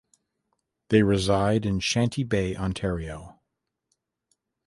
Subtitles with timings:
[0.89, 3.39] They reside in Shanty Bay, Ontario.